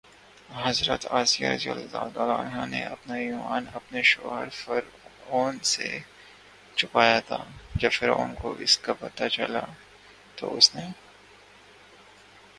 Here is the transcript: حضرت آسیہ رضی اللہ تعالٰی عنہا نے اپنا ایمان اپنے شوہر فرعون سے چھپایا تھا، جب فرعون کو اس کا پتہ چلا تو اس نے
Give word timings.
حضرت 0.65 1.05
آسیہ 1.11 1.47
رضی 1.47 1.69
اللہ 1.69 2.07
تعالٰی 2.13 2.35
عنہا 2.41 2.65
نے 2.65 2.81
اپنا 2.85 3.15
ایمان 3.15 3.65
اپنے 3.73 4.01
شوہر 4.11 4.47
فرعون 4.51 5.59
سے 5.71 5.89
چھپایا 6.77 7.19
تھا، 7.27 7.37
جب 7.75 7.91
فرعون 7.99 8.33
کو 8.41 8.55
اس 8.59 8.77
کا 8.77 8.93
پتہ 8.93 9.27
چلا 9.27 9.65
تو 10.35 10.55
اس 10.57 10.75
نے 10.75 10.85